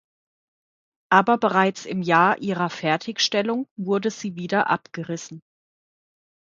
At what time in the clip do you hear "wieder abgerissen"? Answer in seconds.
4.35-5.43